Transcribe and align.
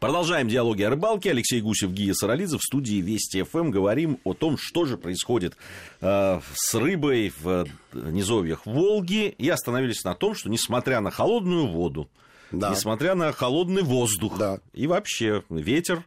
Продолжаем 0.00 0.46
диалоги 0.46 0.82
о 0.82 0.90
рыбалке. 0.90 1.30
Алексей 1.32 1.60
Гусев, 1.60 1.90
Гия 1.90 2.14
Саралидзе 2.14 2.58
в 2.58 2.62
студии 2.62 3.00
Вести 3.00 3.42
ФМ. 3.42 3.70
Говорим 3.70 4.20
о 4.22 4.32
том, 4.32 4.56
что 4.56 4.84
же 4.84 4.96
происходит 4.96 5.56
э, 6.00 6.40
с 6.54 6.74
рыбой 6.74 7.32
в 7.40 7.66
низовьях 7.92 8.64
Волги. 8.64 9.34
И 9.38 9.48
остановились 9.48 10.04
на 10.04 10.14
том, 10.14 10.36
что 10.36 10.50
несмотря 10.50 11.00
на 11.00 11.10
холодную 11.10 11.66
воду, 11.66 12.08
да. 12.52 12.70
несмотря 12.70 13.16
на 13.16 13.32
холодный 13.32 13.82
воздух 13.82 14.38
да. 14.38 14.60
и 14.72 14.86
вообще 14.86 15.42
ветер, 15.50 16.04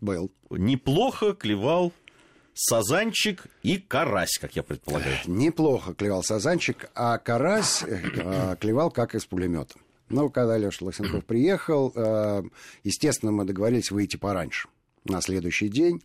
был. 0.00 0.32
неплохо 0.50 1.32
клевал 1.32 1.92
сазанчик 2.54 3.46
и 3.62 3.78
карась, 3.78 4.36
как 4.40 4.56
я 4.56 4.64
предполагаю. 4.64 5.16
Неплохо 5.26 5.94
клевал 5.94 6.24
сазанчик, 6.24 6.90
а 6.92 7.18
карась 7.18 7.84
э, 7.86 8.56
клевал 8.58 8.90
как 8.90 9.14
из 9.14 9.24
пулемета. 9.26 9.76
Но 10.08 10.28
когда 10.28 10.56
Леша 10.56 10.84
Лосенков 10.84 11.24
приехал, 11.26 11.92
э, 11.94 12.42
естественно, 12.84 13.32
мы 13.32 13.44
договорились 13.44 13.90
выйти 13.90 14.16
пораньше, 14.16 14.68
на 15.04 15.20
следующий 15.20 15.68
день. 15.68 16.02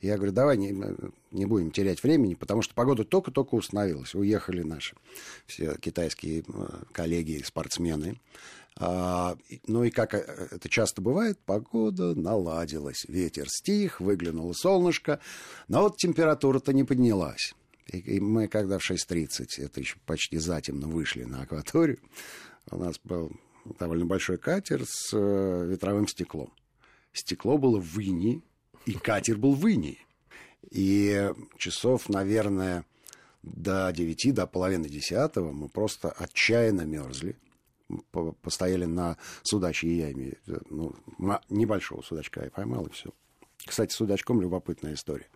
Я 0.00 0.16
говорю, 0.16 0.32
давай 0.32 0.58
не, 0.58 0.76
не 1.30 1.46
будем 1.46 1.70
терять 1.70 2.02
времени, 2.02 2.34
потому 2.34 2.60
что 2.60 2.74
погода 2.74 3.04
только-только 3.04 3.54
установилась. 3.54 4.14
Уехали 4.14 4.62
наши 4.62 4.94
все 5.46 5.76
китайские 5.80 6.40
э, 6.40 6.42
коллеги, 6.92 7.42
спортсмены. 7.42 8.20
А, 8.76 9.36
ну 9.66 9.84
и 9.84 9.90
как 9.90 10.14
э, 10.14 10.48
это 10.50 10.68
часто 10.68 11.00
бывает, 11.00 11.38
погода 11.46 12.14
наладилась. 12.14 13.04
Ветер 13.08 13.48
стих, 13.48 14.00
выглянуло 14.00 14.52
солнышко, 14.52 15.20
но 15.68 15.82
вот 15.82 15.96
температура-то 15.96 16.72
не 16.72 16.84
поднялась. 16.84 17.54
И, 17.86 17.98
и 17.98 18.20
мы, 18.20 18.48
когда 18.48 18.78
в 18.78 18.90
6.30, 18.90 19.46
это 19.58 19.80
еще 19.80 19.96
почти 20.06 20.38
затемно, 20.38 20.88
вышли 20.88 21.24
на 21.24 21.42
акваторию, 21.42 21.98
у 22.70 22.76
нас 22.76 22.98
был 23.04 23.32
довольно 23.78 24.06
большой 24.06 24.38
катер 24.38 24.84
с 24.86 25.10
э, 25.12 25.66
ветровым 25.66 26.08
стеклом. 26.08 26.52
Стекло 27.12 27.58
было 27.58 27.80
в 27.80 27.98
инии, 27.98 28.42
и 28.86 28.92
катер 28.92 29.36
был 29.36 29.54
в 29.54 29.66
инии. 29.66 30.00
И 30.70 31.30
часов, 31.56 32.08
наверное, 32.08 32.84
до 33.42 33.92
девяти, 33.92 34.32
до 34.32 34.46
половины 34.46 34.88
десятого 34.88 35.52
мы 35.52 35.68
просто 35.68 36.10
отчаянно 36.10 36.82
мерзли. 36.82 37.36
Постояли 38.42 38.86
на 38.86 39.18
судачьей 39.42 40.08
яме. 40.08 40.34
Ну, 40.70 40.96
небольшого 41.50 42.02
судачка 42.02 42.44
я 42.44 42.50
поймал, 42.50 42.86
и 42.86 42.90
все. 42.90 43.10
Кстати, 43.64 43.92
судачком 43.92 44.40
любопытная 44.40 44.94
история. 44.94 45.28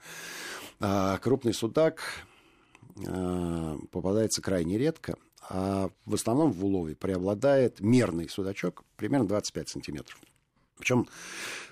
А, 0.80 1.18
крупный 1.18 1.52
судак 1.52 2.02
а, 3.06 3.78
попадается 3.90 4.42
крайне 4.42 4.78
редко– 4.78 5.16
а 5.48 5.90
в 6.04 6.14
основном 6.14 6.52
в 6.52 6.64
улове 6.64 6.94
преобладает 6.94 7.80
мерный 7.80 8.28
судачок, 8.28 8.84
примерно 8.96 9.26
25 9.28 9.68
сантиметров. 9.68 10.18
Причем 10.76 11.08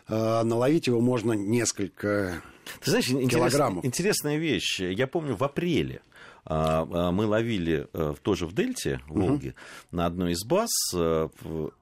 э, 0.09 0.43
наловить 0.43 0.87
его 0.87 1.01
можно 1.01 1.33
несколько 1.33 2.43
Ты 2.81 2.91
знаешь, 2.91 3.07
килограммов. 3.07 3.85
Интересная 3.85 4.37
вещь. 4.37 4.81
Я 4.81 5.07
помню, 5.07 5.37
в 5.37 5.45
апреле 5.45 6.01
а, 6.45 6.87
а, 6.91 7.11
мы 7.11 7.27
ловили 7.27 7.89
э, 7.93 8.15
тоже 8.23 8.47
в 8.47 8.55
Дельте, 8.55 9.01
в 9.09 9.19
Волге, 9.19 9.51
угу. 9.51 9.57
на 9.97 10.07
одной 10.07 10.33
из 10.33 10.45
баз, 10.45 10.71
э, 10.95 11.29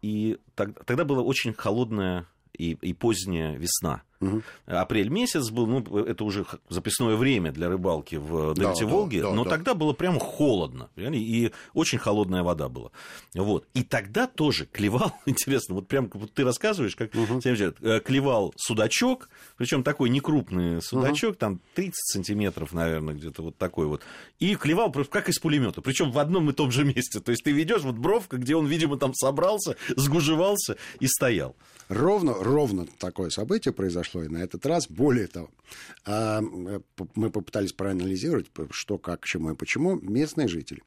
и 0.00 0.38
тогда 0.54 1.04
была 1.04 1.22
очень 1.22 1.52
холодная 1.52 2.26
и, 2.56 2.72
и 2.80 2.94
поздняя 2.94 3.56
весна. 3.56 4.02
Угу. 4.24 4.42
Апрель 4.66 5.08
месяц 5.08 5.50
был, 5.50 5.66
ну, 5.66 5.98
это 5.98 6.24
уже 6.24 6.46
записное 6.68 7.16
время 7.16 7.52
для 7.52 7.68
рыбалки 7.68 8.16
в 8.16 8.54
Дельте 8.54 8.84
да, 8.84 8.90
Волги, 8.90 9.20
да, 9.20 9.28
да, 9.28 9.34
но 9.34 9.44
да. 9.44 9.50
тогда 9.50 9.74
было 9.74 9.92
прям 9.92 10.18
холодно, 10.18 10.88
и 10.96 11.52
очень 11.72 11.98
холодная 11.98 12.42
вода 12.42 12.68
была. 12.68 12.90
Вот. 13.34 13.66
И 13.74 13.82
тогда 13.82 14.26
тоже 14.26 14.66
клевал, 14.66 15.12
интересно, 15.26 15.74
вот 15.74 15.88
прям 15.88 16.10
вот 16.12 16.32
ты 16.32 16.44
рассказываешь, 16.44 16.96
как 16.96 17.14
угу. 17.14 17.40
клевал 17.40 18.52
судачок, 18.56 19.28
причем 19.56 19.82
такой 19.82 20.10
некрупный 20.10 20.82
судачок, 20.82 21.30
угу. 21.30 21.38
там 21.38 21.60
30 21.74 21.94
сантиметров, 22.12 22.72
наверное, 22.72 23.14
где-то 23.14 23.42
вот 23.42 23.56
такой 23.56 23.86
вот, 23.86 24.02
и 24.38 24.54
клевал 24.56 24.92
как 24.92 25.28
из 25.28 25.38
пулемета, 25.38 25.82
причем 25.82 26.10
в 26.10 26.18
одном 26.18 26.50
и 26.50 26.52
том 26.52 26.70
же 26.70 26.84
месте. 26.84 27.20
То 27.20 27.30
есть 27.30 27.44
ты 27.44 27.52
ведешь 27.52 27.82
вот 27.82 27.96
бровка, 27.96 28.36
где 28.36 28.56
он, 28.56 28.66
видимо, 28.66 28.96
там 28.96 29.14
собрался, 29.14 29.76
сгужевался 29.96 30.76
и 31.00 31.06
стоял. 31.06 31.56
Ровно, 31.88 32.34
ровно 32.34 32.86
такое 32.98 33.28
событие 33.28 33.74
произошло 33.74 34.13
произошло 34.14 34.22
и 34.22 34.28
на 34.28 34.42
этот 34.42 34.64
раз. 34.66 34.88
Более 34.88 35.26
того, 35.26 35.50
а, 36.04 36.40
мы 36.40 37.30
попытались 37.30 37.72
проанализировать, 37.72 38.46
что, 38.70 38.98
как, 38.98 39.20
к 39.20 39.26
чему 39.26 39.52
и 39.52 39.56
почему. 39.56 39.96
Местные 40.00 40.48
жители 40.48 40.82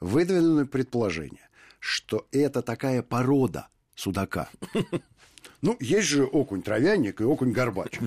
выдвинули 0.00 0.64
предположение, 0.64 1.48
что 1.78 2.26
это 2.32 2.62
такая 2.62 3.02
порода 3.02 3.68
судака. 3.94 4.48
Ну, 5.62 5.76
есть 5.78 6.08
же 6.08 6.24
окунь 6.24 6.62
травяник 6.62 7.20
и 7.20 7.24
окунь 7.24 7.52
горбач. 7.52 7.98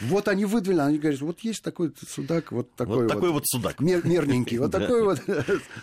Вот 0.00 0.28
они 0.28 0.44
выдвинули, 0.44 0.82
они 0.82 0.98
говорят, 0.98 1.20
вот 1.20 1.40
есть 1.40 1.62
такой 1.64 1.92
судак, 2.08 2.52
вот 2.52 2.72
такой 2.74 3.04
вот. 3.04 3.08
такой 3.08 3.30
вот 3.30 3.42
судак. 3.46 3.80
Мерненький, 3.80 4.58
вот 4.58 4.70
такой 4.70 5.02
вот 5.02 5.20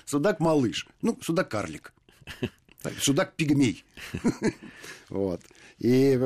судак-малыш. 0.06 0.88
Ну, 1.02 1.18
судак-карлик. 1.22 1.94
Судак-пигмей. 3.00 3.84
Вот. 5.10 5.42
И 5.78 6.20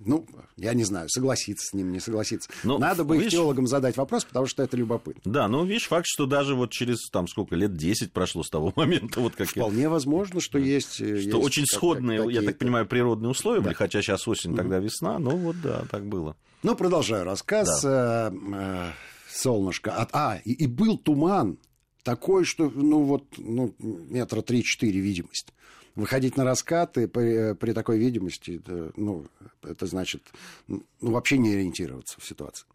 ну, 0.00 0.26
я 0.56 0.74
не 0.74 0.84
знаю, 0.84 1.08
согласиться 1.08 1.68
с 1.68 1.72
ним, 1.72 1.92
не 1.92 2.00
согласиться. 2.00 2.50
Но, 2.62 2.74
ну, 2.74 2.80
Надо 2.80 3.04
бы 3.04 3.16
видишь, 3.16 3.32
теологам 3.32 3.66
задать 3.66 3.96
вопрос, 3.96 4.24
потому 4.24 4.46
что 4.46 4.62
это 4.62 4.76
любопытно. 4.76 5.22
Да, 5.24 5.48
ну, 5.48 5.64
видишь, 5.64 5.88
факт, 5.88 6.06
что 6.06 6.26
даже 6.26 6.54
вот 6.54 6.70
через, 6.70 7.08
там, 7.10 7.28
сколько, 7.28 7.54
лет 7.56 7.74
10 7.76 8.12
прошло 8.12 8.42
с 8.42 8.50
того 8.50 8.72
момента. 8.76 9.20
Вот 9.20 9.34
как 9.34 9.48
Вполне 9.48 9.82
я... 9.82 9.90
возможно, 9.90 10.40
что 10.40 10.58
есть... 10.58 10.94
Что 10.94 11.04
есть 11.04 11.34
очень 11.34 11.66
сходные, 11.66 12.24
я 12.32 12.42
так 12.42 12.58
понимаю, 12.58 12.86
природные 12.86 13.30
условия 13.30 13.60
да. 13.60 13.64
были, 13.64 13.74
хотя 13.74 14.02
сейчас 14.02 14.26
осень, 14.28 14.56
тогда 14.56 14.78
весна, 14.78 15.18
ну, 15.18 15.36
вот 15.36 15.60
да, 15.62 15.84
так 15.90 16.04
было. 16.06 16.36
Ну, 16.62 16.74
продолжаю 16.76 17.24
рассказ. 17.24 17.82
Да. 17.82 18.30
Э, 18.32 18.36
э, 18.54 18.90
солнышко. 19.30 20.08
А, 20.12 20.38
и, 20.44 20.52
и 20.52 20.66
был 20.66 20.96
туман 20.96 21.58
такой, 22.02 22.44
что, 22.44 22.70
ну, 22.70 23.02
вот, 23.02 23.24
ну, 23.36 23.74
метра 23.78 24.42
три-четыре 24.42 25.00
видимость 25.00 25.54
выходить 25.94 26.36
на 26.36 26.44
раскаты 26.44 27.08
при, 27.08 27.54
при 27.54 27.72
такой 27.72 27.98
видимости, 27.98 28.62
это, 28.62 28.92
ну, 28.96 29.26
это 29.62 29.86
значит 29.86 30.22
ну, 30.66 30.82
вообще 31.00 31.38
не 31.38 31.52
ориентироваться 31.52 32.20
в 32.20 32.24
ситуации. 32.26 32.66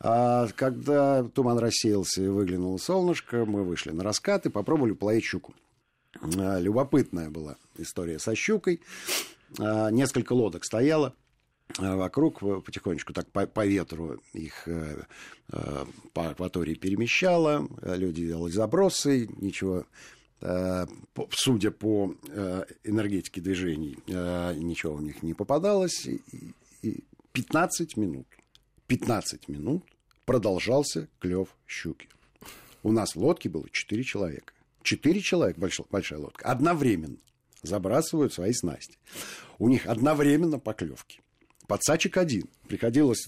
А 0.00 0.48
когда 0.56 1.24
туман 1.24 1.58
рассеялся 1.58 2.22
и 2.22 2.28
выглянуло 2.28 2.78
солнышко, 2.78 3.44
мы 3.44 3.64
вышли 3.64 3.90
на 3.90 4.02
раскаты, 4.02 4.50
попробовали 4.50 4.92
половить 4.92 5.24
щуку. 5.24 5.54
А, 6.20 6.58
любопытная 6.58 7.30
была 7.30 7.56
история 7.76 8.18
со 8.18 8.34
щукой. 8.34 8.80
А, 9.58 9.90
несколько 9.90 10.32
лодок 10.32 10.64
стояло 10.64 11.14
а, 11.78 11.96
вокруг, 11.96 12.40
потихонечку 12.64 13.12
так 13.12 13.30
по, 13.30 13.46
по 13.46 13.66
ветру 13.66 14.22
их 14.32 14.68
э, 14.68 15.04
э, 15.50 15.84
по 16.12 16.28
акватории 16.28 16.74
перемещало, 16.74 17.68
люди 17.82 18.26
делали 18.26 18.52
забросы, 18.52 19.28
ничего 19.38 19.80
Э, 19.80 20.13
судя 21.30 21.70
по 21.70 22.14
э, 22.28 22.64
энергетике 22.84 23.40
движений, 23.40 23.98
э, 24.06 24.54
ничего 24.56 24.94
у 24.94 25.00
них 25.00 25.22
не 25.22 25.34
попадалось. 25.34 26.06
И 26.82 27.04
15 27.32 27.96
минут, 27.96 28.26
15 28.86 29.48
минут 29.48 29.84
продолжался 30.24 31.08
клев 31.18 31.48
щуки. 31.66 32.08
У 32.82 32.92
нас 32.92 33.14
в 33.14 33.18
лодке 33.18 33.48
было 33.48 33.68
4 33.70 34.02
человека. 34.04 34.52
4 34.82 35.20
человека, 35.20 35.60
большая, 35.60 35.86
большая 35.90 36.18
лодка, 36.18 36.44
одновременно 36.46 37.16
забрасывают 37.62 38.34
свои 38.34 38.52
снасти. 38.52 38.98
У 39.58 39.68
них 39.68 39.86
одновременно 39.86 40.58
поклевки. 40.58 41.20
Подсачек 41.66 42.18
один. 42.18 42.48
Приходилось 42.68 43.26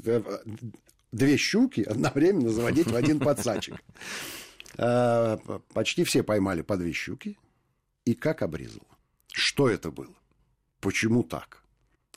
две 1.12 1.36
щуки 1.38 1.80
одновременно 1.80 2.50
заводить 2.50 2.88
в 2.88 2.94
один 2.94 3.18
подсачек. 3.18 3.82
Э, 4.78 5.38
почти 5.72 6.04
все 6.04 6.22
поймали 6.22 6.62
по 6.62 6.76
две 6.76 6.92
щуки. 6.92 7.38
И 8.04 8.14
как 8.14 8.42
обрезало? 8.42 8.86
Что 9.32 9.68
это 9.68 9.90
было? 9.90 10.14
Почему 10.80 11.22
так? 11.22 11.62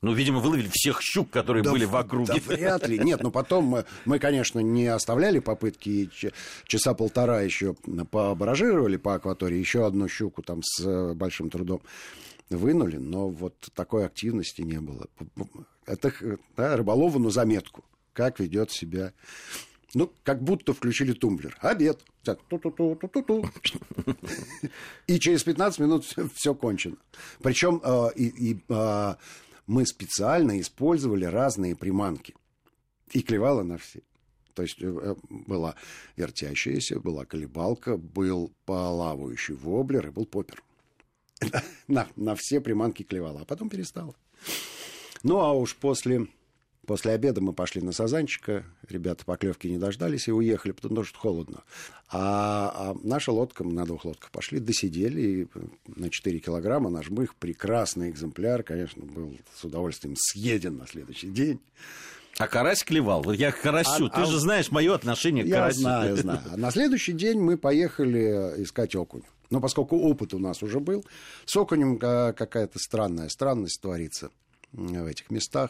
Ну, 0.01 0.13
видимо, 0.13 0.39
выловили 0.39 0.69
всех 0.71 1.01
щук, 1.01 1.29
которые 1.29 1.63
да, 1.63 1.71
были 1.71 1.83
в 1.83 1.95
округе. 1.95 2.33
Да, 2.33 2.39
вряд 2.39 2.87
ли. 2.87 2.99
Нет, 2.99 3.21
ну 3.21 3.31
потом 3.31 3.65
мы, 3.65 3.85
мы, 4.05 4.19
конечно, 4.19 4.59
не 4.59 4.87
оставляли 4.87 5.39
попытки, 5.39 6.09
часа 6.65 6.93
полтора 6.93 7.41
еще 7.41 7.73
побаражировали 7.73 8.95
по 8.95 9.15
акватории, 9.15 9.57
еще 9.57 9.85
одну 9.85 10.07
щуку 10.07 10.41
там 10.41 10.61
с 10.63 10.85
э, 10.85 11.13
большим 11.15 11.49
трудом 11.49 11.81
вынули, 12.49 12.97
но 12.97 13.29
вот 13.29 13.55
такой 13.73 14.05
активности 14.05 14.61
не 14.61 14.79
было. 14.79 15.07
Это 15.85 16.13
да, 16.55 16.77
рыболову 16.77 17.19
на 17.19 17.29
заметку, 17.29 17.83
как 18.13 18.39
ведет 18.39 18.71
себя 18.71 19.13
ну, 19.93 20.11
как 20.23 20.43
будто 20.43 20.73
включили 20.73 21.13
тумблер. 21.13 21.57
Обед. 21.61 21.99
И 25.07 25.19
через 25.19 25.43
15 25.43 25.79
минут 25.79 26.05
все 26.35 26.53
кончено. 26.53 26.97
Причем 27.41 27.81
э, 27.83 28.09
и, 28.15 28.51
и, 28.51 28.59
э, 28.69 29.15
мы 29.65 29.85
специально 29.85 30.59
использовали 30.59 31.25
разные 31.25 31.75
приманки. 31.75 32.35
И 33.11 33.21
клевало 33.21 33.63
на 33.63 33.77
все. 33.77 34.01
То 34.53 34.61
есть 34.61 34.77
э, 34.79 35.15
была 35.29 35.75
вертящаяся, 36.17 36.99
была 36.99 37.25
колебалка, 37.25 37.97
был 37.97 38.53
плавающий 38.65 39.55
воблер 39.55 40.07
и 40.07 40.11
был 40.11 40.25
попер. 40.25 40.63
На, 41.87 42.07
на 42.17 42.35
все 42.35 42.59
приманки 42.59 43.03
клевало, 43.03 43.41
а 43.41 43.45
потом 43.45 43.69
перестало. 43.69 44.13
Ну, 45.23 45.39
а 45.39 45.53
уж 45.53 45.75
после 45.75 46.27
После 46.89 47.11
обеда 47.11 47.39
мы 47.39 47.53
пошли 47.53 47.83
на 47.83 47.91
Сазанчика, 47.91 48.65
ребята 48.87 49.23
поклевки 49.23 49.67
не 49.67 49.77
дождались 49.77 50.27
и 50.27 50.31
уехали, 50.31 50.71
потому 50.71 51.03
что 51.03 51.19
холодно. 51.19 51.61
А, 52.11 52.73
а 52.75 52.95
наша 53.03 53.31
лодка, 53.31 53.63
мы 53.63 53.73
на 53.73 53.85
двух 53.85 54.05
лодках 54.05 54.31
пошли, 54.31 54.59
досидели, 54.59 55.21
и 55.21 55.47
на 55.85 56.09
4 56.09 56.39
килограмма 56.39 56.89
наш 56.89 57.11
мых, 57.11 57.35
прекрасный 57.35 58.09
экземпляр, 58.09 58.63
конечно, 58.63 59.05
был 59.05 59.37
с 59.55 59.63
удовольствием 59.63 60.15
съеден 60.17 60.77
на 60.77 60.87
следующий 60.87 61.27
день. 61.27 61.59
А 62.39 62.47
карась 62.47 62.83
клевал. 62.83 63.31
Я 63.33 63.51
к 63.51 63.61
карасю. 63.61 64.05
А, 64.05 64.09
Ты 64.09 64.21
а... 64.21 64.25
же 64.25 64.39
знаешь 64.39 64.71
мое 64.71 64.95
отношение 64.95 65.43
к 65.43 65.47
я 65.47 65.57
карасю. 65.57 65.77
Я 65.77 65.83
знаю, 65.83 66.17
знаю. 66.17 66.41
А 66.51 66.57
на 66.57 66.71
следующий 66.71 67.13
день 67.13 67.39
мы 67.39 67.59
поехали 67.59 68.63
искать 68.63 68.95
окунь. 68.95 69.21
Но 69.51 69.61
поскольку 69.61 69.95
опыт 69.95 70.33
у 70.33 70.39
нас 70.39 70.63
уже 70.63 70.79
был, 70.79 71.05
с 71.45 71.55
окунем 71.55 71.99
какая-то 71.99 72.79
странная 72.79 73.29
странность 73.29 73.79
творится 73.79 74.31
в 74.71 75.05
этих 75.05 75.29
местах. 75.29 75.69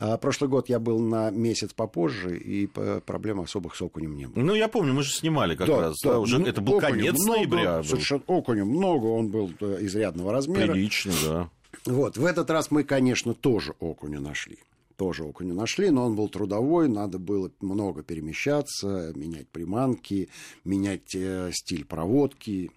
А 0.00 0.16
прошлый 0.16 0.48
год 0.48 0.68
я 0.68 0.78
был 0.78 1.00
на 1.00 1.30
месяц 1.30 1.72
попозже, 1.72 2.38
и 2.38 2.66
проблем 2.66 3.40
особых 3.40 3.74
с 3.74 3.82
окунем 3.82 4.16
не 4.16 4.26
было. 4.26 4.42
Ну, 4.42 4.54
я 4.54 4.68
помню, 4.68 4.92
мы 4.92 5.02
же 5.02 5.12
снимали 5.12 5.56
как 5.56 5.66
да, 5.66 5.80
раз. 5.80 5.96
Да, 6.04 6.12
да, 6.12 6.18
уже, 6.20 6.38
ну, 6.38 6.46
это 6.46 6.60
был 6.60 6.78
окунем 6.78 6.92
конец 6.92 7.14
много, 7.14 7.38
ноября. 7.38 7.76
Был. 7.78 7.84
Совершенно 7.84 8.22
окуня 8.26 8.64
много, 8.64 9.06
он 9.06 9.28
был 9.28 9.50
э, 9.60 9.78
изрядного 9.80 10.32
размера. 10.32 10.72
Прилично, 10.72 11.12
да. 11.24 11.50
Вот, 11.84 12.16
в 12.16 12.24
этот 12.24 12.48
раз 12.50 12.70
мы, 12.70 12.84
конечно, 12.84 13.34
тоже 13.34 13.74
окуня 13.80 14.20
нашли 14.20 14.58
тоже 14.98 15.22
окуня 15.22 15.54
нашли, 15.54 15.90
но 15.90 16.06
он 16.06 16.16
был 16.16 16.28
трудовой, 16.28 16.88
надо 16.88 17.20
было 17.20 17.52
много 17.60 18.02
перемещаться, 18.02 19.12
менять 19.14 19.48
приманки, 19.48 20.28
менять 20.64 21.14
э, 21.14 21.50
стиль 21.52 21.84
проводки. 21.84 22.72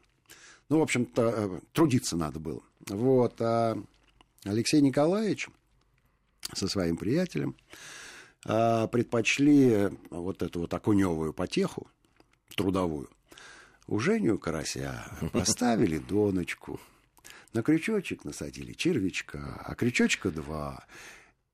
Ну, 0.70 0.80
в 0.80 0.82
общем-то, 0.84 1.34
э, 1.36 1.60
трудиться 1.74 2.16
надо 2.16 2.40
было. 2.40 2.62
Вот, 2.88 3.42
а 3.42 3.76
Алексей 4.46 4.82
Николаевич 4.82 5.50
со 6.54 6.68
своим 6.68 6.98
приятелем 6.98 7.56
а, 8.46 8.88
предпочли 8.88 9.90
вот 10.10 10.42
эту 10.42 10.62
вот 10.62 10.74
окуневую 10.74 11.34
потеху, 11.34 11.88
трудовую, 12.56 13.10
у 13.88 14.00
Женю 14.00 14.38
Карася 14.38 15.06
поставили 15.34 15.98
доночку, 15.98 16.80
на 17.54 17.62
крючочек 17.64 18.24
насадили 18.24 18.74
червячка, 18.74 19.62
а 19.66 19.76
крючочка 19.76 20.32
два. 20.32 20.86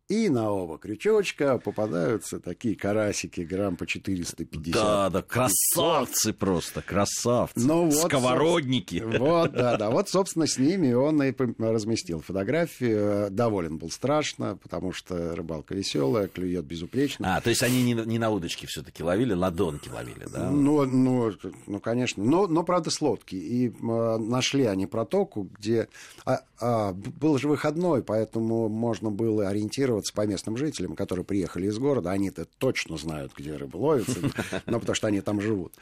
И 0.09 0.29
на 0.29 0.49
оба 0.51 0.77
крючочка 0.77 1.57
попадаются 1.57 2.39
такие 2.39 2.77
карасики 2.77 3.41
грамм 3.41 3.75
по 3.75 3.85
450. 3.85 4.73
Да, 4.73 5.09
да, 5.09 5.21
красавцы 5.21 6.31
просто, 6.31 6.81
красавцы. 6.81 7.59
Ну, 7.59 7.87
вот, 7.87 7.93
Сковородники. 7.93 9.03
Вот, 9.05 9.51
да, 9.51 9.75
да. 9.75 9.89
Вот, 9.89 10.07
собственно, 10.07 10.47
с 10.47 10.57
ними 10.57 10.93
он 10.93 11.21
и 11.23 11.33
разместил 11.59 12.21
фотографию. 12.21 13.29
Доволен 13.31 13.77
был 13.79 13.91
страшно, 13.91 14.55
потому 14.55 14.93
что 14.93 15.35
рыбалка 15.35 15.75
веселая, 15.75 16.29
клюет 16.29 16.63
безупречно. 16.63 17.35
А, 17.35 17.41
то 17.41 17.49
есть 17.49 17.61
они 17.61 17.83
не, 17.83 17.93
не 17.93 18.17
на 18.17 18.29
удочке 18.29 18.65
все-таки 18.65 19.03
ловили, 19.03 19.33
ладонки 19.33 19.89
ловили, 19.89 20.25
да? 20.31 20.49
Ну, 20.49 20.85
ну, 20.85 21.33
ну 21.65 21.79
конечно. 21.81 22.23
Но, 22.23 22.47
но 22.47 22.63
правда, 22.63 22.91
с 22.91 23.01
лодки. 23.01 23.35
И 23.35 23.67
э, 23.67 24.17
нашли 24.17 24.67
они 24.67 24.87
протоку, 24.87 25.49
где... 25.59 25.89
А, 26.23 26.43
а, 26.59 26.93
был 26.93 27.37
же 27.37 27.49
выходной, 27.49 28.03
поэтому 28.03 28.69
можно 28.69 29.11
было 29.11 29.49
ориентироваться 29.49 29.96
ориентироваться 29.97 30.13
по 30.13 30.25
местным 30.25 30.57
жителям, 30.57 30.95
которые 30.95 31.25
приехали 31.25 31.67
из 31.67 31.77
города. 31.77 32.11
Они-то 32.11 32.45
точно 32.57 32.97
знают, 32.97 33.33
где 33.35 33.55
рыба 33.55 33.77
ловится, 33.77 34.19
но 34.65 34.79
потому 34.79 34.95
что 34.95 35.07
они 35.07 35.21
там 35.21 35.41
живут. 35.41 35.73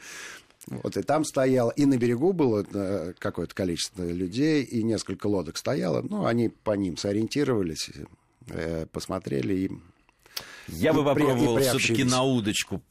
Вот, 0.66 0.96
и 0.96 1.02
там 1.02 1.24
стояло, 1.24 1.70
и 1.70 1.86
на 1.86 1.96
берегу 1.96 2.32
было 2.32 2.66
э, 2.72 3.12
какое-то 3.18 3.54
количество 3.54 4.02
людей, 4.02 4.64
и 4.64 4.82
несколько 4.82 5.28
лодок 5.28 5.56
стояло. 5.58 6.02
Ну, 6.02 6.26
они 6.26 6.48
по 6.48 6.72
ним 6.72 6.96
сориентировались, 6.96 7.90
э, 8.48 8.86
посмотрели 8.90 9.54
и 9.54 9.70
я 10.68 10.92
бы 10.92 11.04
попробовал 11.04 11.58
все-таки 11.58 12.02
на 12.02 12.24
удочку 12.24 12.82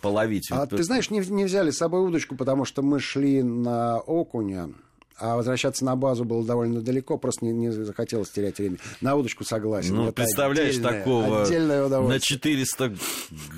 половить. 0.00 0.48
А 0.52 0.66
ты 0.66 0.84
знаешь, 0.84 1.10
не, 1.10 1.18
не 1.18 1.44
взяли 1.44 1.72
с 1.72 1.78
собой 1.78 2.06
удочку, 2.06 2.36
потому 2.36 2.64
что 2.64 2.82
мы 2.82 3.00
шли 3.00 3.42
на 3.42 3.98
окуня. 3.98 4.70
А 5.18 5.36
возвращаться 5.36 5.84
на 5.84 5.96
базу 5.96 6.24
было 6.24 6.44
довольно 6.44 6.82
далеко, 6.82 7.16
просто 7.16 7.46
не, 7.46 7.52
не 7.52 7.70
захотелось 7.70 8.30
терять 8.30 8.58
время. 8.58 8.76
На 9.00 9.16
удочку 9.16 9.44
согласен. 9.44 9.94
Ну, 9.94 10.04
Это 10.04 10.12
представляешь, 10.12 10.74
отдельное, 10.74 10.98
такого 10.98 11.42
отдельное 11.42 11.88
на 11.88 12.20
400 12.20 12.96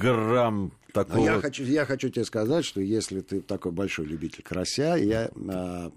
грамм 0.01 0.73
такого... 0.93 1.25
Я 1.25 1.41
хочу, 1.41 1.65
я 1.65 1.85
хочу 1.85 2.11
тебе 2.11 2.25
сказать, 2.25 2.65
что 2.65 2.81
если 2.81 3.21
ты 3.21 3.41
такой 3.41 3.73
большой 3.73 4.07
любитель 4.07 4.43
карася, 4.43 4.95
я 4.97 5.31
а, 5.49 5.91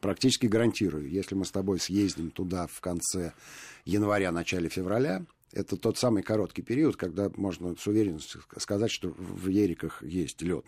практически 0.00 0.46
гарантирую, 0.46 1.08
если 1.08 1.34
мы 1.34 1.46
с 1.46 1.50
тобой 1.50 1.80
съездим 1.80 2.30
туда 2.30 2.66
в 2.66 2.80
конце 2.82 3.32
января, 3.86 4.32
начале 4.32 4.68
февраля, 4.68 5.24
это 5.52 5.76
тот 5.76 5.96
самый 5.96 6.22
короткий 6.22 6.60
период, 6.60 6.96
когда 6.96 7.30
можно 7.36 7.74
с 7.74 7.86
уверенностью 7.86 8.42
сказать, 8.58 8.90
что 8.90 9.14
в 9.16 9.48
Ериках 9.48 10.02
есть 10.02 10.42
лед. 10.42 10.66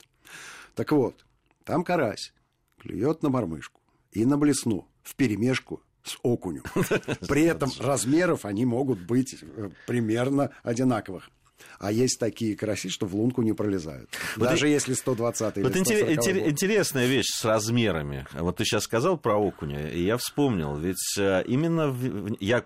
Так 0.74 0.92
вот, 0.92 1.26
там 1.64 1.84
карась 1.84 2.32
клюет 2.78 3.22
на 3.22 3.28
мормышку 3.28 3.80
и 4.16 4.24
на 4.24 4.38
блесну 4.38 4.88
в 5.02 5.14
перемешку 5.14 5.82
с 6.02 6.16
окунем. 6.22 6.62
При 7.28 7.42
этом 7.42 7.70
размеров 7.80 8.44
они 8.44 8.64
могут 8.64 8.98
быть 9.00 9.36
э, 9.42 9.70
примерно 9.86 10.50
одинаковых. 10.62 11.30
А 11.78 11.92
есть 11.92 12.18
такие 12.18 12.56
караси, 12.56 12.88
что 12.88 13.06
в 13.06 13.14
лунку 13.14 13.42
не 13.42 13.52
пролезают. 13.52 14.08
Вот 14.36 14.48
Даже 14.48 14.68
и... 14.68 14.72
если 14.72 14.94
120 14.94 15.56
Вот 15.58 15.76
интерес, 15.76 16.48
интересная 16.48 17.06
вещь 17.06 17.26
с 17.28 17.44
размерами. 17.44 18.26
Вот 18.32 18.56
ты 18.56 18.64
сейчас 18.64 18.84
сказал 18.84 19.18
про 19.18 19.36
окуня, 19.36 19.88
и 19.90 20.02
я 20.02 20.16
вспомнил. 20.16 20.76
Ведь 20.76 21.18
э, 21.18 21.44
именно 21.46 21.88
в... 21.88 22.36
я 22.40 22.64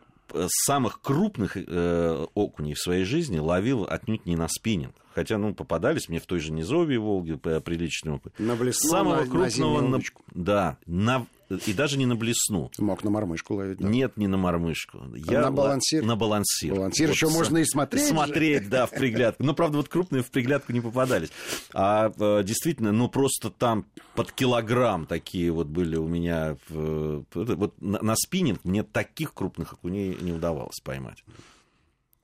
самых 0.64 1.00
крупных 1.00 1.56
э, 1.56 2.26
окуней 2.34 2.74
в 2.74 2.78
своей 2.78 3.04
жизни 3.04 3.38
ловил 3.38 3.86
отнюдь 3.88 4.26
не 4.26 4.36
на 4.36 4.48
спиннинг. 4.48 4.94
Хотя, 5.14 5.38
ну, 5.38 5.54
попадались 5.54 6.08
мне 6.08 6.20
в 6.20 6.26
той 6.26 6.38
же 6.38 6.52
Низовье 6.52 7.00
Волги 7.00 7.34
приличный 7.34 8.12
опыт. 8.12 8.38
На 8.38 8.54
блесну, 8.54 8.90
Самого 8.90 9.24
на, 9.24 9.26
крупного... 9.26 9.80
На, 9.80 10.00
да, 10.32 10.78
на 10.86 11.26
и 11.66 11.72
даже 11.72 11.98
не 11.98 12.06
на 12.06 12.14
блесну. 12.14 12.70
Мог 12.78 13.02
на 13.02 13.10
мормышку 13.10 13.54
ловить. 13.54 13.78
Да? 13.78 13.88
Нет, 13.88 14.16
не 14.16 14.28
на 14.28 14.36
мормышку. 14.36 14.98
Я 15.14 15.42
на 15.42 15.50
балансир? 15.50 16.04
На 16.04 16.16
балансир. 16.16 16.74
Балансир 16.74 17.08
вот 17.08 17.14
еще 17.14 17.28
с... 17.28 17.32
можно 17.32 17.58
и 17.58 17.64
смотреть. 17.64 18.06
Смотреть, 18.06 18.68
да, 18.68 18.86
в 18.86 18.90
приглядку. 18.90 19.42
Ну, 19.42 19.54
правда, 19.54 19.78
вот 19.78 19.88
крупные 19.88 20.22
в 20.22 20.30
приглядку 20.30 20.72
не 20.72 20.80
попадались. 20.80 21.30
А 21.74 22.12
э, 22.16 22.42
действительно, 22.44 22.92
ну, 22.92 23.08
просто 23.08 23.50
там 23.50 23.86
под 24.14 24.32
килограмм 24.32 25.06
такие 25.06 25.50
вот 25.50 25.66
были 25.66 25.96
у 25.96 26.06
меня. 26.06 26.56
Вот 26.68 27.74
на 27.80 28.14
спиннинг 28.16 28.64
мне 28.64 28.82
таких 28.82 29.34
крупных 29.34 29.72
окуней 29.72 30.16
не 30.20 30.32
удавалось 30.32 30.80
поймать. 30.82 31.24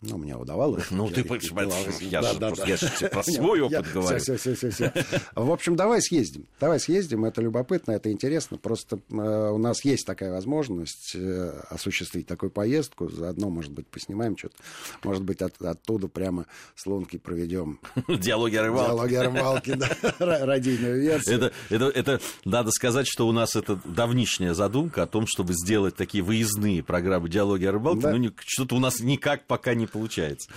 Ну, 0.08 0.18
мне 0.18 0.36
удавалось. 0.36 0.90
Ну, 0.90 1.08
ты 1.08 1.24
понимаешь, 1.24 1.72
я, 2.00 2.22
же, 2.22 2.76
же 2.76 3.08
про 3.08 3.22
свой 3.24 3.60
опыт 3.60 3.86
говорю. 3.92 4.18
Все, 4.18 4.36
все, 4.36 4.54
все, 4.54 4.70
все. 4.70 4.92
В 5.34 5.50
общем, 5.50 5.76
давай 5.76 6.00
съездим. 6.00 6.46
Давай 6.60 6.80
съездим, 6.80 7.24
это 7.24 7.42
любопытно, 7.42 7.92
это 7.92 8.10
интересно. 8.10 8.58
Просто 8.58 8.98
э, 9.10 9.50
у 9.50 9.58
нас 9.58 9.84
есть 9.84 10.06
такая 10.06 10.30
возможность 10.30 11.12
э, 11.14 11.62
осуществить 11.70 12.26
такую 12.26 12.50
поездку. 12.50 13.08
Заодно, 13.08 13.50
может 13.50 13.72
быть, 13.72 13.86
поснимаем 13.86 14.36
что-то. 14.36 14.56
Может 15.02 15.24
быть, 15.24 15.42
от, 15.42 15.60
оттуда 15.60 16.08
прямо 16.08 16.46
с 16.74 16.86
лунки 16.86 17.18
проведем. 17.18 17.80
Диалоги 18.08 18.56
о 18.56 18.64
рыбалке. 18.64 18.86
Диалоги 18.86 19.14
о 19.14 19.22
рыбалке, 19.24 19.76
да. 19.76 19.90
Радийную 20.46 21.00
версию. 21.00 21.52
Это, 21.70 22.20
надо 22.44 22.70
сказать, 22.70 23.06
что 23.08 23.26
у 23.26 23.32
нас 23.32 23.56
это 23.56 23.80
давнишняя 23.84 24.54
задумка 24.54 25.02
о 25.02 25.06
том, 25.06 25.26
чтобы 25.26 25.54
сделать 25.54 25.96
такие 25.96 26.22
выездные 26.22 26.82
программы 26.82 27.28
диалоги 27.28 27.64
о 27.64 27.72
рыбалке. 27.72 28.08
Ну, 28.08 28.30
что-то 28.44 28.76
у 28.76 28.78
нас 28.78 29.00
никак 29.00 29.46
пока 29.46 29.74
не 29.74 29.86
получается. 29.96 30.50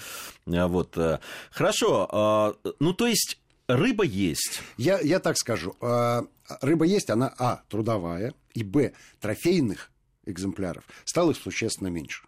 А, 0.48 0.68
вот. 0.68 0.98
Э, 0.98 1.20
хорошо. 1.52 2.08
А, 2.12 2.56
ну, 2.80 2.94
то 2.94 3.08
есть 3.08 3.40
рыба 3.68 4.04
есть. 4.04 4.62
Я, 4.78 5.00
я 5.00 5.20
так 5.20 5.38
скажу. 5.38 5.76
А, 5.82 6.26
рыба 6.62 6.86
есть, 6.86 7.10
она, 7.10 7.34
а, 7.38 7.62
трудовая, 7.70 8.34
и, 8.54 8.64
б, 8.64 8.94
трофейных 9.22 9.92
экземпляров 10.26 10.84
стало 11.06 11.34
существенно 11.34 11.88
меньше. 11.88 12.24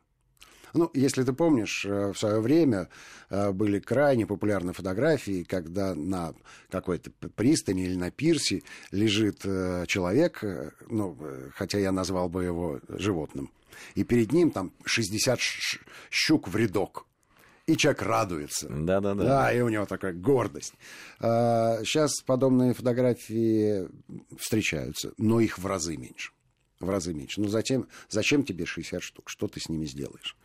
Ну, 0.73 0.89
если 0.93 1.23
ты 1.23 1.33
помнишь, 1.33 1.85
э, 1.85 2.13
в 2.13 2.17
свое 2.17 2.39
время 2.39 2.87
э, 3.29 3.51
были 3.51 3.79
крайне 3.79 4.25
популярны 4.25 4.71
фотографии, 4.71 5.43
когда 5.43 5.93
на 5.95 6.33
какой-то 6.69 7.11
пристани 7.35 7.83
или 7.83 7.95
на 7.95 8.09
пирсе 8.09 8.63
лежит 8.91 9.41
человек, 9.87 10.41
ну, 10.89 11.17
хотя 11.55 11.77
я 11.77 11.91
назвал 11.91 12.29
бы 12.29 12.45
его 12.45 12.79
животным, 12.87 13.51
и 13.95 14.03
перед 14.03 14.31
ним 14.31 14.51
там 14.51 14.73
60 14.85 15.39
щук 16.09 16.47
в 16.47 16.55
рядок. 16.55 17.05
И 17.67 17.77
человек 17.77 18.01
радуется. 18.01 18.67
Да, 18.69 18.99
да, 18.99 19.13
да. 19.13 19.23
Да, 19.23 19.53
и 19.53 19.61
у 19.61 19.69
него 19.69 19.85
такая 19.85 20.13
гордость. 20.13 20.73
Сейчас 21.19 22.19
а, 22.19 22.25
подобные 22.25 22.73
фотографии 22.73 23.87
встречаются, 24.37 25.13
но 25.17 25.39
их 25.39 25.57
в 25.57 25.65
разы 25.65 25.95
меньше. 25.95 26.31
В 26.79 26.89
разы 26.89 27.13
меньше. 27.13 27.39
Ну, 27.39 27.47
затем, 27.47 27.87
зачем 28.09 28.43
тебе 28.43 28.65
60 28.65 29.01
штук? 29.03 29.29
Что 29.29 29.47
ты 29.47 29.59
с 29.59 29.69
ними 29.69 29.85
сделаешь? 29.85 30.35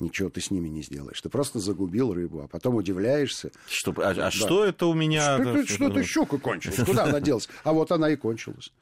Ничего 0.00 0.28
ты 0.28 0.40
с 0.40 0.50
ними 0.50 0.68
не 0.68 0.82
сделаешь. 0.82 1.20
Ты 1.20 1.28
просто 1.28 1.60
загубил 1.60 2.12
рыбу, 2.12 2.40
а 2.40 2.48
потом 2.48 2.74
удивляешься. 2.74 3.52
Что, 3.68 3.94
а, 3.98 4.10
а 4.10 4.14
да. 4.14 4.30
что 4.30 4.64
это 4.64 4.86
у 4.86 4.94
меня? 4.94 5.38
Что, 5.38 5.62
что, 5.64 5.74
что-то 5.74 6.02
щука 6.02 6.38
кончилась. 6.38 6.84
Куда 6.84 7.04
она 7.04 7.20
делась? 7.20 7.48
А 7.62 7.72
вот 7.72 7.92
она 7.92 8.10
и 8.10 8.16
кончилась. 8.16 8.72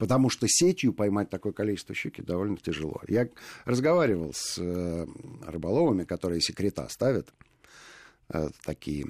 Потому 0.00 0.30
что 0.30 0.46
сетью 0.48 0.94
поймать 0.94 1.28
такое 1.28 1.52
количество 1.52 1.94
щуки 1.94 2.22
довольно 2.22 2.56
тяжело. 2.56 3.02
Я 3.06 3.28
разговаривал 3.66 4.32
с 4.34 4.56
э, 4.58 5.06
рыболовами, 5.46 6.04
которые 6.04 6.40
секрета 6.40 6.88
ставят, 6.88 7.28
э, 8.30 8.48
такие 8.64 9.08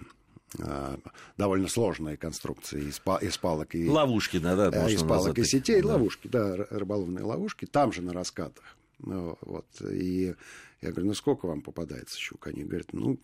э, 0.58 0.96
довольно 1.36 1.68
сложные 1.68 2.16
конструкции 2.16 2.88
из, 2.88 3.00
из 3.22 3.38
палок 3.38 3.76
и... 3.76 3.88
Ловушки, 3.88 4.40
да, 4.40 4.56
да. 4.56 4.88
Э, 4.88 4.92
из 4.92 5.04
палок 5.04 5.38
и 5.38 5.44
сетей, 5.44 5.80
да. 5.80 5.90
ловушки, 5.90 6.26
да, 6.26 6.56
рыболовные 6.56 7.22
ловушки, 7.22 7.66
там 7.66 7.92
же 7.92 8.02
на 8.02 8.12
раскатах. 8.12 8.76
Ну, 8.98 9.38
вот, 9.42 9.66
и 9.82 10.34
я 10.80 10.90
говорю, 10.90 11.06
ну 11.06 11.14
сколько 11.14 11.46
вам 11.46 11.62
попадается 11.62 12.18
щук? 12.18 12.48
Они 12.48 12.64
говорят, 12.64 12.92
ну, 12.92 13.16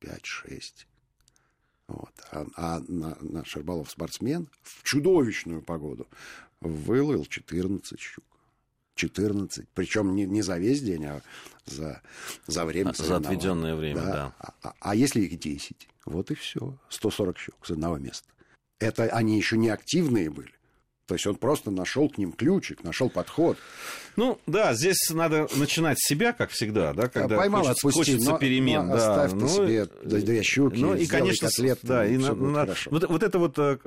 5-6. 0.00 0.86
Вот. 1.88 2.12
А, 2.30 2.46
а 2.56 2.80
на, 2.86 3.16
наш 3.20 3.56
рыболов-спортсмен 3.56 4.48
в 4.62 4.82
чудовищную 4.84 5.60
погоду 5.60 6.06
выловил 6.62 7.24
14 7.24 7.98
щук. 7.98 8.24
14. 8.94 9.66
Причем 9.74 10.14
не, 10.14 10.26
не 10.26 10.42
за 10.42 10.58
весь 10.58 10.82
день, 10.82 11.06
а 11.06 11.22
за, 11.64 12.02
за 12.46 12.64
время. 12.64 12.92
За 12.92 13.16
отведенное 13.16 13.74
время, 13.74 14.00
да. 14.00 14.12
да. 14.12 14.34
А, 14.38 14.54
а, 14.62 14.74
а 14.80 14.94
если 14.94 15.22
их 15.22 15.38
10? 15.38 15.88
Вот 16.06 16.30
и 16.30 16.34
все. 16.34 16.76
140 16.88 17.38
щук 17.38 17.66
с 17.66 17.70
одного 17.70 17.98
места. 17.98 18.28
Это 18.78 19.04
они 19.04 19.36
еще 19.36 19.56
не 19.56 19.68
активные 19.68 20.30
были. 20.30 20.52
То 21.12 21.16
есть 21.16 21.26
он 21.26 21.34
просто 21.34 21.70
нашел 21.70 22.08
к 22.08 22.16
ним 22.16 22.32
ключик, 22.32 22.84
нашел 22.84 23.10
подход. 23.10 23.58
Ну, 24.16 24.38
да, 24.46 24.74
здесь 24.74 24.96
надо 25.10 25.46
начинать 25.56 25.98
с 25.98 26.08
себя, 26.08 26.32
как 26.32 26.50
всегда, 26.50 26.92
да, 26.92 27.08
когда 27.08 27.36
Поймал, 27.36 27.64
хочется, 27.64 27.88
отпусти, 27.88 28.12
хочется 28.12 28.30
но, 28.30 28.38
перемен. 28.38 28.86
Но 28.86 28.96
да, 28.96 29.24
оставь 29.24 29.32
ну, 29.32 29.48
себе 29.48 29.86
две 30.04 30.42
щуки, 30.42 30.78
ну, 30.78 30.94
и, 30.94 31.06
конечно, 31.06 31.48
котлет, 31.48 31.78
да, 31.82 32.06
и 32.06 32.16
на, 32.16 32.34
на, 32.34 32.74
вот, 32.90 33.08
вот 33.08 33.22
это 33.22 33.38
вот 33.38 33.58
э, 33.58 33.78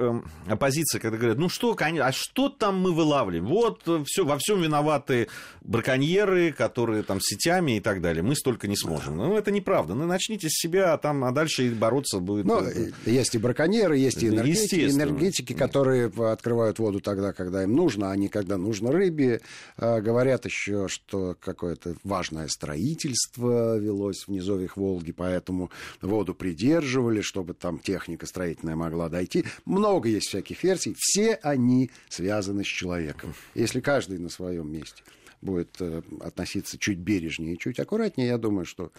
оппозиция, 0.47 0.99
когда 0.99 1.17
говорят, 1.17 1.37
ну 1.37 1.49
что, 1.49 1.75
а 1.79 2.11
что 2.11 2.49
там 2.49 2.79
мы 2.79 2.91
вылавливаем? 2.91 3.45
Вот 3.47 3.81
э, 3.87 4.03
все, 4.05 4.25
во 4.25 4.37
всем 4.39 4.61
виноваты 4.61 5.27
браконьеры, 5.61 6.51
которые 6.51 7.03
там 7.03 7.19
сетями 7.21 7.77
и 7.77 7.79
так 7.79 8.01
далее. 8.01 8.23
Мы 8.23 8.35
столько 8.35 8.67
не 8.67 8.75
сможем. 8.75 9.17
Ну, 9.17 9.37
это 9.37 9.51
неправда. 9.51 9.93
Ну, 9.93 10.05
начните 10.05 10.49
с 10.49 10.53
себя, 10.53 10.93
а 10.93 10.97
там, 10.97 11.23
а 11.23 11.31
дальше 11.31 11.67
и 11.67 11.69
бороться 11.69 12.19
будет. 12.19 12.45
Ну, 12.45 12.61
э, 12.63 12.91
есть 13.05 13.35
и 13.35 13.37
браконьеры, 13.37 13.97
есть 13.97 14.23
и 14.23 14.27
энергетики, 14.27 14.89
энергетики, 14.89 15.53
которые 15.53 16.11
открывают 16.31 16.79
воду 16.79 16.99
тогда, 17.15 17.33
когда 17.33 17.63
им 17.63 17.75
нужно, 17.75 18.11
а 18.11 18.15
не 18.15 18.27
когда 18.27 18.57
нужно 18.57 18.91
рыбе. 18.91 19.41
Говорят 19.77 20.45
еще, 20.45 20.87
что 20.89 21.35
какое-то 21.39 21.95
важное 22.03 22.47
строительство 22.49 23.77
велось 23.77 24.27
в 24.27 24.31
низовьях 24.31 24.75
Волги, 24.75 25.11
поэтому 25.11 25.71
воду 26.01 26.35
придерживали, 26.35 27.21
чтобы 27.21 27.53
там 27.53 27.79
техника 27.79 28.25
строительная 28.25 28.75
могла 28.75 29.07
дойти. 29.07 29.45
Много 29.63 30.09
есть 30.09 30.27
всяких 30.27 30.63
версий. 30.63 30.95
Все 30.97 31.35
они 31.35 31.89
связаны 32.09 32.63
с 32.63 32.67
человеком. 32.67 33.33
Если 33.53 33.79
каждый 33.79 34.19
на 34.19 34.29
своем 34.29 34.71
месте 34.71 35.03
будет 35.41 35.75
э, 35.79 36.01
относиться 36.21 36.77
чуть 36.77 36.97
бережнее 36.97 37.53
и 37.53 37.59
чуть 37.59 37.79
аккуратнее, 37.79 38.27
я 38.27 38.37
думаю, 38.37 38.65
что 38.65 38.91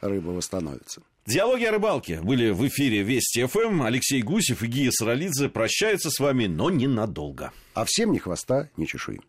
рыба 0.00 0.30
восстановится. 0.30 1.02
Диалоги 1.24 1.64
о 1.64 1.70
рыбалке 1.70 2.20
были 2.20 2.50
в 2.50 2.66
эфире 2.66 3.02
Вести 3.02 3.46
ФМ. 3.46 3.82
Алексей 3.82 4.22
Гусев 4.22 4.64
и 4.64 4.66
Гия 4.66 4.90
Саралидзе 4.90 5.48
прощаются 5.48 6.10
с 6.10 6.18
вами, 6.18 6.46
но 6.46 6.68
ненадолго. 6.68 7.52
А 7.74 7.84
всем 7.84 8.10
ни 8.10 8.18
хвоста, 8.18 8.70
ни 8.76 8.86
чешуи. 8.86 9.20